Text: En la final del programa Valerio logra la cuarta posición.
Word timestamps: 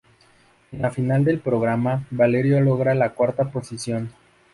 En 0.71 0.81
la 0.81 0.89
final 0.89 1.23
del 1.25 1.37
programa 1.37 2.07
Valerio 2.09 2.59
logra 2.59 2.95
la 2.95 3.13
cuarta 3.13 3.51
posición. 3.51 4.11